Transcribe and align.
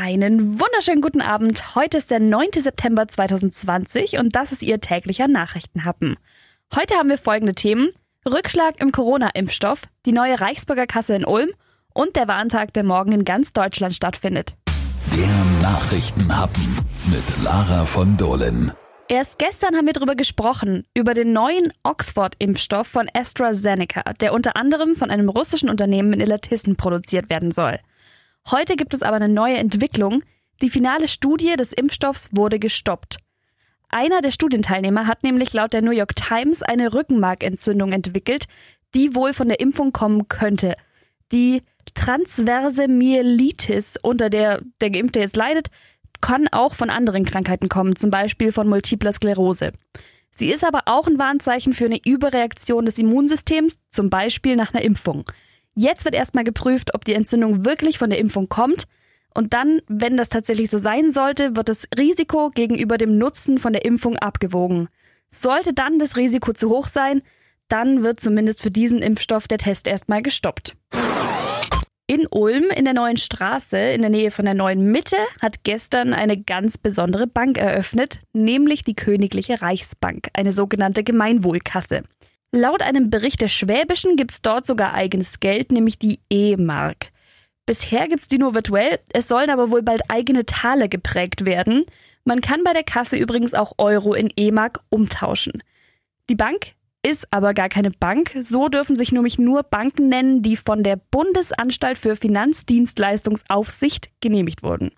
Einen 0.00 0.60
wunderschönen 0.60 1.02
guten 1.02 1.20
Abend. 1.20 1.74
Heute 1.74 1.98
ist 1.98 2.12
der 2.12 2.20
9. 2.20 2.50
September 2.56 3.08
2020 3.08 4.18
und 4.18 4.36
das 4.36 4.52
ist 4.52 4.62
Ihr 4.62 4.80
täglicher 4.80 5.26
Nachrichtenhappen. 5.26 6.16
Heute 6.72 6.94
haben 6.94 7.08
wir 7.08 7.18
folgende 7.18 7.52
Themen. 7.52 7.88
Rückschlag 8.24 8.80
im 8.80 8.92
Corona-Impfstoff, 8.92 9.82
die 10.06 10.12
neue 10.12 10.40
Reichsbürger 10.40 10.86
Kasse 10.86 11.16
in 11.16 11.24
Ulm 11.24 11.50
und 11.94 12.14
der 12.14 12.28
Warntag, 12.28 12.72
der 12.74 12.84
morgen 12.84 13.10
in 13.10 13.24
ganz 13.24 13.52
Deutschland 13.52 13.96
stattfindet. 13.96 14.54
Der 15.16 15.68
Nachrichtenhappen 15.68 16.78
mit 17.10 17.42
Lara 17.42 17.84
von 17.84 18.16
Dohlen. 18.16 18.70
Erst 19.08 19.40
gestern 19.40 19.74
haben 19.74 19.86
wir 19.86 19.94
darüber 19.94 20.14
gesprochen, 20.14 20.84
über 20.94 21.12
den 21.12 21.32
neuen 21.32 21.72
Oxford-Impfstoff 21.82 22.86
von 22.86 23.10
AstraZeneca, 23.12 24.12
der 24.20 24.32
unter 24.32 24.56
anderem 24.56 24.94
von 24.94 25.10
einem 25.10 25.28
russischen 25.28 25.68
Unternehmen 25.68 26.12
in 26.12 26.20
Illertissen 26.20 26.76
produziert 26.76 27.30
werden 27.30 27.50
soll. 27.50 27.80
Heute 28.50 28.76
gibt 28.76 28.94
es 28.94 29.02
aber 29.02 29.16
eine 29.16 29.28
neue 29.28 29.56
Entwicklung. 29.58 30.22
Die 30.62 30.70
finale 30.70 31.06
Studie 31.06 31.54
des 31.56 31.72
Impfstoffs 31.72 32.30
wurde 32.32 32.58
gestoppt. 32.58 33.18
Einer 33.90 34.22
der 34.22 34.30
Studienteilnehmer 34.30 35.06
hat 35.06 35.22
nämlich 35.22 35.52
laut 35.52 35.74
der 35.74 35.82
New 35.82 35.90
York 35.90 36.16
Times 36.16 36.62
eine 36.62 36.94
Rückenmarkentzündung 36.94 37.92
entwickelt, 37.92 38.46
die 38.94 39.14
wohl 39.14 39.34
von 39.34 39.48
der 39.48 39.60
Impfung 39.60 39.92
kommen 39.92 40.28
könnte. 40.28 40.76
Die 41.30 41.62
transverse 41.94 42.88
Myelitis, 42.88 43.96
unter 44.00 44.30
der 44.30 44.62
der 44.80 44.90
Geimpfte 44.90 45.20
jetzt 45.20 45.36
leidet, 45.36 45.68
kann 46.22 46.48
auch 46.48 46.74
von 46.74 46.88
anderen 46.88 47.26
Krankheiten 47.26 47.68
kommen, 47.68 47.96
zum 47.96 48.10
Beispiel 48.10 48.50
von 48.50 48.66
multipler 48.68 49.12
Sklerose. 49.12 49.72
Sie 50.30 50.50
ist 50.50 50.64
aber 50.64 50.82
auch 50.86 51.06
ein 51.06 51.18
Warnzeichen 51.18 51.74
für 51.74 51.84
eine 51.84 52.00
Überreaktion 52.02 52.86
des 52.86 52.98
Immunsystems, 52.98 53.78
zum 53.90 54.08
Beispiel 54.08 54.56
nach 54.56 54.72
einer 54.72 54.82
Impfung. 54.82 55.24
Jetzt 55.80 56.04
wird 56.04 56.16
erstmal 56.16 56.42
geprüft, 56.42 56.92
ob 56.96 57.04
die 57.04 57.14
Entzündung 57.14 57.64
wirklich 57.64 57.98
von 57.98 58.10
der 58.10 58.18
Impfung 58.18 58.48
kommt. 58.48 58.88
Und 59.32 59.54
dann, 59.54 59.80
wenn 59.86 60.16
das 60.16 60.28
tatsächlich 60.28 60.70
so 60.70 60.78
sein 60.78 61.12
sollte, 61.12 61.54
wird 61.54 61.68
das 61.68 61.86
Risiko 61.96 62.50
gegenüber 62.50 62.98
dem 62.98 63.16
Nutzen 63.16 63.58
von 63.58 63.72
der 63.72 63.84
Impfung 63.84 64.16
abgewogen. 64.16 64.88
Sollte 65.30 65.72
dann 65.72 66.00
das 66.00 66.16
Risiko 66.16 66.52
zu 66.52 66.68
hoch 66.68 66.88
sein, 66.88 67.22
dann 67.68 68.02
wird 68.02 68.18
zumindest 68.18 68.60
für 68.60 68.72
diesen 68.72 69.02
Impfstoff 69.02 69.46
der 69.46 69.58
Test 69.58 69.86
erstmal 69.86 70.20
gestoppt. 70.20 70.74
In 72.08 72.26
Ulm, 72.28 72.70
in 72.74 72.84
der 72.84 72.94
neuen 72.94 73.16
Straße, 73.16 73.78
in 73.78 74.00
der 74.00 74.10
Nähe 74.10 74.32
von 74.32 74.46
der 74.46 74.54
neuen 74.54 74.90
Mitte, 74.90 75.18
hat 75.40 75.62
gestern 75.62 76.12
eine 76.12 76.42
ganz 76.42 76.76
besondere 76.76 77.28
Bank 77.28 77.56
eröffnet, 77.56 78.18
nämlich 78.32 78.82
die 78.82 78.96
Königliche 78.96 79.62
Reichsbank, 79.62 80.26
eine 80.32 80.50
sogenannte 80.50 81.04
Gemeinwohlkasse. 81.04 82.02
Laut 82.50 82.80
einem 82.80 83.10
Bericht 83.10 83.42
der 83.42 83.48
Schwäbischen 83.48 84.16
gibt 84.16 84.30
es 84.30 84.40
dort 84.40 84.64
sogar 84.64 84.94
eigenes 84.94 85.38
Geld, 85.38 85.70
nämlich 85.70 85.98
die 85.98 86.20
E-Mark. 86.30 87.08
Bisher 87.66 88.08
gibt 88.08 88.20
es 88.20 88.28
die 88.28 88.38
nur 88.38 88.54
virtuell, 88.54 88.98
es 89.12 89.28
sollen 89.28 89.50
aber 89.50 89.70
wohl 89.70 89.82
bald 89.82 90.00
eigene 90.08 90.46
Taler 90.46 90.88
geprägt 90.88 91.44
werden. 91.44 91.84
Man 92.24 92.40
kann 92.40 92.64
bei 92.64 92.72
der 92.72 92.84
Kasse 92.84 93.18
übrigens 93.18 93.52
auch 93.52 93.74
Euro 93.76 94.14
in 94.14 94.32
E-Mark 94.34 94.80
umtauschen. 94.88 95.62
Die 96.30 96.36
Bank 96.36 96.72
ist 97.06 97.26
aber 97.30 97.52
gar 97.52 97.68
keine 97.68 97.90
Bank. 97.90 98.34
So 98.40 98.68
dürfen 98.68 98.96
sich 98.96 99.12
nämlich 99.12 99.38
nur 99.38 99.62
Banken 99.62 100.08
nennen, 100.08 100.40
die 100.40 100.56
von 100.56 100.82
der 100.82 100.96
Bundesanstalt 100.96 101.98
für 101.98 102.16
Finanzdienstleistungsaufsicht 102.16 104.08
genehmigt 104.20 104.62
wurden. 104.62 104.92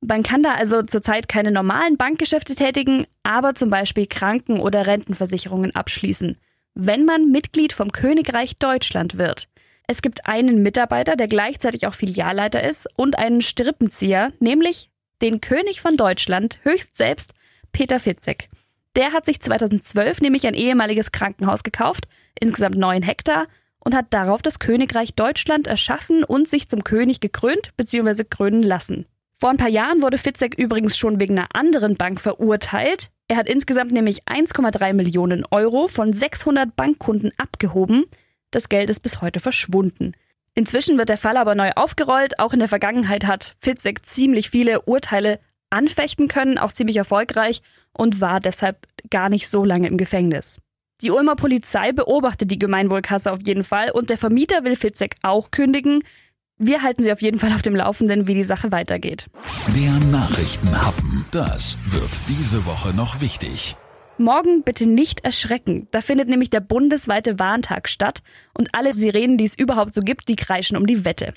Man 0.00 0.24
kann 0.24 0.42
da 0.42 0.54
also 0.54 0.82
zurzeit 0.82 1.28
keine 1.28 1.52
normalen 1.52 1.96
Bankgeschäfte 1.96 2.56
tätigen, 2.56 3.06
aber 3.22 3.54
zum 3.54 3.70
Beispiel 3.70 4.08
Kranken- 4.08 4.58
oder 4.58 4.88
Rentenversicherungen 4.88 5.72
abschließen 5.72 6.36
wenn 6.76 7.04
man 7.04 7.30
Mitglied 7.30 7.72
vom 7.72 7.90
Königreich 7.90 8.58
Deutschland 8.58 9.16
wird. 9.18 9.48
Es 9.88 10.02
gibt 10.02 10.26
einen 10.26 10.62
Mitarbeiter, 10.62 11.16
der 11.16 11.26
gleichzeitig 11.26 11.86
auch 11.86 11.94
Filialleiter 11.94 12.62
ist 12.62 12.86
und 12.96 13.18
einen 13.18 13.40
Strippenzieher, 13.40 14.32
nämlich 14.40 14.90
den 15.22 15.40
König 15.40 15.80
von 15.80 15.96
Deutschland, 15.96 16.58
höchst 16.62 16.96
selbst, 16.96 17.32
Peter 17.72 17.98
Fitzek. 17.98 18.48
Der 18.94 19.12
hat 19.12 19.24
sich 19.24 19.40
2012 19.40 20.20
nämlich 20.20 20.46
ein 20.46 20.54
ehemaliges 20.54 21.12
Krankenhaus 21.12 21.62
gekauft, 21.62 22.08
insgesamt 22.38 22.76
neun 22.76 23.02
Hektar, 23.02 23.46
und 23.78 23.94
hat 23.94 24.06
darauf 24.10 24.42
das 24.42 24.58
Königreich 24.58 25.14
Deutschland 25.14 25.66
erschaffen 25.66 26.24
und 26.24 26.48
sich 26.48 26.68
zum 26.68 26.84
König 26.84 27.20
gekrönt 27.20 27.70
bzw. 27.76 28.24
krönen 28.24 28.62
lassen. 28.62 29.06
Vor 29.38 29.50
ein 29.50 29.58
paar 29.58 29.68
Jahren 29.68 30.02
wurde 30.02 30.18
Fitzek 30.18 30.54
übrigens 30.58 30.98
schon 30.98 31.20
wegen 31.20 31.38
einer 31.38 31.54
anderen 31.54 31.96
Bank 31.96 32.20
verurteilt. 32.20 33.10
Er 33.28 33.36
hat 33.36 33.48
insgesamt 33.48 33.92
nämlich 33.92 34.24
1,3 34.24 34.92
Millionen 34.92 35.44
Euro 35.50 35.88
von 35.88 36.12
600 36.12 36.76
Bankkunden 36.76 37.32
abgehoben. 37.38 38.04
Das 38.50 38.68
Geld 38.68 38.88
ist 38.88 39.00
bis 39.00 39.20
heute 39.20 39.40
verschwunden. 39.40 40.12
Inzwischen 40.54 40.96
wird 40.96 41.08
der 41.08 41.18
Fall 41.18 41.36
aber 41.36 41.54
neu 41.54 41.72
aufgerollt. 41.74 42.38
Auch 42.38 42.52
in 42.52 42.60
der 42.60 42.68
Vergangenheit 42.68 43.26
hat 43.26 43.56
Fitzek 43.60 44.06
ziemlich 44.06 44.50
viele 44.50 44.82
Urteile 44.82 45.40
anfechten 45.70 46.28
können, 46.28 46.58
auch 46.58 46.72
ziemlich 46.72 46.96
erfolgreich 46.96 47.62
und 47.92 48.20
war 48.20 48.40
deshalb 48.40 48.86
gar 49.10 49.28
nicht 49.28 49.48
so 49.48 49.64
lange 49.64 49.88
im 49.88 49.96
Gefängnis. 49.96 50.60
Die 51.02 51.10
Ulmer 51.10 51.36
Polizei 51.36 51.92
beobachtet 51.92 52.50
die 52.50 52.58
Gemeinwohlkasse 52.58 53.30
auf 53.30 53.40
jeden 53.42 53.64
Fall 53.64 53.90
und 53.90 54.08
der 54.08 54.16
Vermieter 54.16 54.64
will 54.64 54.76
Fitzek 54.76 55.16
auch 55.22 55.50
kündigen. 55.50 56.02
Wir 56.58 56.82
halten 56.82 57.02
Sie 57.02 57.12
auf 57.12 57.20
jeden 57.20 57.38
Fall 57.38 57.52
auf 57.52 57.60
dem 57.60 57.76
Laufenden, 57.76 58.26
wie 58.26 58.32
die 58.32 58.42
Sache 58.42 58.72
weitergeht. 58.72 59.26
Der 59.74 59.92
Nachrichtenhappen. 60.10 61.26
Das 61.30 61.76
wird 61.90 62.08
diese 62.28 62.64
Woche 62.64 62.94
noch 62.94 63.20
wichtig. 63.20 63.76
Morgen 64.16 64.62
bitte 64.62 64.88
nicht 64.88 65.22
erschrecken. 65.22 65.86
Da 65.90 66.00
findet 66.00 66.30
nämlich 66.30 66.48
der 66.48 66.60
bundesweite 66.60 67.38
Warntag 67.38 67.90
statt 67.90 68.22
und 68.54 68.70
alle 68.74 68.94
Sirenen, 68.94 69.36
die 69.36 69.44
es 69.44 69.58
überhaupt 69.58 69.92
so 69.92 70.00
gibt, 70.00 70.28
die 70.28 70.36
kreischen 70.36 70.78
um 70.78 70.86
die 70.86 71.04
Wette. 71.04 71.34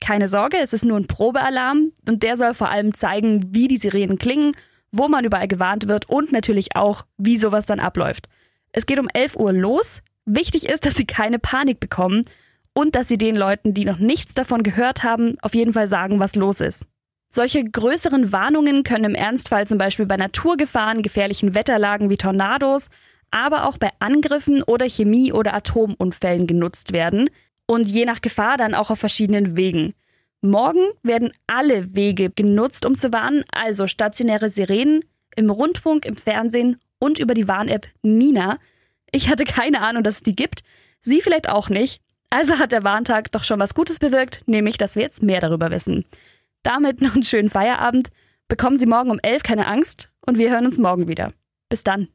Keine 0.00 0.28
Sorge, 0.28 0.56
es 0.56 0.72
ist 0.72 0.86
nur 0.86 0.96
ein 0.96 1.08
Probealarm 1.08 1.92
und 2.08 2.22
der 2.22 2.38
soll 2.38 2.54
vor 2.54 2.70
allem 2.70 2.94
zeigen, 2.94 3.54
wie 3.54 3.68
die 3.68 3.76
Sirenen 3.76 4.16
klingen, 4.16 4.52
wo 4.90 5.08
man 5.08 5.26
überall 5.26 5.48
gewarnt 5.48 5.88
wird 5.88 6.08
und 6.08 6.32
natürlich 6.32 6.74
auch, 6.74 7.04
wie 7.18 7.36
sowas 7.36 7.66
dann 7.66 7.80
abläuft. 7.80 8.30
Es 8.72 8.86
geht 8.86 8.98
um 8.98 9.08
11 9.12 9.36
Uhr 9.36 9.52
los. 9.52 10.00
Wichtig 10.24 10.70
ist, 10.70 10.86
dass 10.86 10.94
Sie 10.94 11.04
keine 11.04 11.38
Panik 11.38 11.80
bekommen 11.80 12.24
und 12.74 12.94
dass 12.94 13.08
sie 13.08 13.18
den 13.18 13.36
Leuten, 13.36 13.72
die 13.72 13.84
noch 13.84 13.98
nichts 13.98 14.34
davon 14.34 14.62
gehört 14.62 15.02
haben, 15.02 15.36
auf 15.40 15.54
jeden 15.54 15.72
Fall 15.72 15.88
sagen, 15.88 16.20
was 16.20 16.34
los 16.34 16.60
ist. 16.60 16.84
Solche 17.28 17.64
größeren 17.64 18.30
Warnungen 18.30 18.84
können 18.84 19.04
im 19.04 19.14
Ernstfall 19.14 19.66
zum 19.66 19.78
Beispiel 19.78 20.06
bei 20.06 20.16
Naturgefahren, 20.16 21.02
gefährlichen 21.02 21.54
Wetterlagen 21.54 22.10
wie 22.10 22.16
Tornados, 22.16 22.88
aber 23.30 23.66
auch 23.66 23.78
bei 23.78 23.90
Angriffen 23.98 24.62
oder 24.62 24.88
Chemie- 24.88 25.32
oder 25.32 25.54
Atomunfällen 25.54 26.46
genutzt 26.46 26.92
werden 26.92 27.30
und 27.66 27.88
je 27.88 28.04
nach 28.04 28.20
Gefahr 28.20 28.56
dann 28.56 28.74
auch 28.74 28.90
auf 28.90 29.00
verschiedenen 29.00 29.56
Wegen. 29.56 29.94
Morgen 30.42 30.86
werden 31.02 31.32
alle 31.46 31.94
Wege 31.94 32.30
genutzt, 32.30 32.84
um 32.86 32.96
zu 32.96 33.12
warnen, 33.12 33.44
also 33.50 33.86
stationäre 33.86 34.50
Sirenen, 34.50 35.00
im 35.36 35.50
Rundfunk, 35.50 36.04
im 36.04 36.16
Fernsehen 36.16 36.76
und 36.98 37.18
über 37.18 37.34
die 37.34 37.48
Warn-App 37.48 37.88
Nina. 38.02 38.58
Ich 39.10 39.28
hatte 39.28 39.44
keine 39.44 39.80
Ahnung, 39.80 40.02
dass 40.02 40.16
es 40.16 40.22
die 40.22 40.36
gibt. 40.36 40.62
Sie 41.00 41.20
vielleicht 41.20 41.48
auch 41.48 41.68
nicht. 41.68 42.03
Also 42.34 42.58
hat 42.58 42.72
der 42.72 42.82
Warntag 42.82 43.30
doch 43.30 43.44
schon 43.44 43.60
was 43.60 43.74
Gutes 43.74 44.00
bewirkt, 44.00 44.42
nämlich, 44.46 44.76
dass 44.76 44.96
wir 44.96 45.02
jetzt 45.02 45.22
mehr 45.22 45.40
darüber 45.40 45.70
wissen. 45.70 46.04
Damit 46.64 47.00
noch 47.00 47.14
einen 47.14 47.22
schönen 47.22 47.48
Feierabend. 47.48 48.08
Bekommen 48.48 48.76
Sie 48.76 48.86
morgen 48.86 49.12
um 49.12 49.20
elf 49.22 49.44
keine 49.44 49.68
Angst 49.68 50.10
und 50.26 50.36
wir 50.36 50.50
hören 50.50 50.66
uns 50.66 50.76
morgen 50.76 51.06
wieder. 51.06 51.32
Bis 51.68 51.84
dann. 51.84 52.08